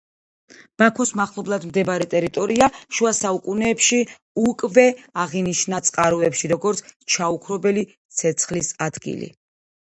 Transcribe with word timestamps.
ბაქოს 0.81 1.11
მახლობლად 1.19 1.67
მდებარე 1.71 2.07
ტერიტორია 2.13 2.69
შუა 2.79 3.11
საუკუნეებში 3.19 4.01
უკვე 4.47 4.87
აღინიშნა 5.27 5.83
წყაროებში, 5.91 6.53
როგორც 6.57 6.85
ჩაუქრობელი 7.17 7.89
ცეცხლის 8.23 8.77
ადგილი. 8.91 9.35